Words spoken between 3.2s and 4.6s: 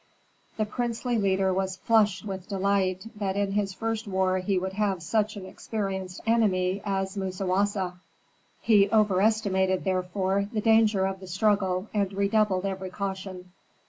in his first war he